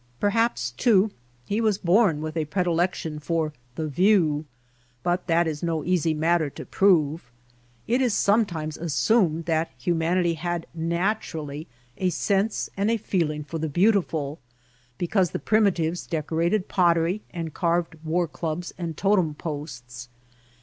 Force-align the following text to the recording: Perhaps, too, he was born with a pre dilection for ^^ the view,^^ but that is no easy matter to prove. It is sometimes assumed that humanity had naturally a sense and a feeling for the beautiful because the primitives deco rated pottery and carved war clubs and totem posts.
Perhaps, 0.19 0.71
too, 0.71 1.11
he 1.45 1.61
was 1.61 1.77
born 1.77 2.21
with 2.21 2.35
a 2.35 2.45
pre 2.45 2.63
dilection 2.63 3.21
for 3.21 3.49
^^ 3.49 3.53
the 3.75 3.87
view,^^ 3.87 4.45
but 5.03 5.27
that 5.27 5.45
is 5.45 5.61
no 5.61 5.83
easy 5.85 6.11
matter 6.15 6.49
to 6.49 6.65
prove. 6.65 7.29
It 7.87 8.01
is 8.01 8.15
sometimes 8.15 8.79
assumed 8.79 9.45
that 9.45 9.69
humanity 9.77 10.33
had 10.33 10.65
naturally 10.73 11.67
a 11.97 12.09
sense 12.09 12.67
and 12.75 12.89
a 12.89 12.97
feeling 12.97 13.43
for 13.43 13.59
the 13.59 13.69
beautiful 13.69 14.39
because 14.97 15.29
the 15.29 15.37
primitives 15.37 16.07
deco 16.07 16.31
rated 16.35 16.67
pottery 16.67 17.21
and 17.29 17.53
carved 17.53 17.93
war 18.03 18.27
clubs 18.27 18.73
and 18.79 18.97
totem 18.97 19.35
posts. 19.35 20.09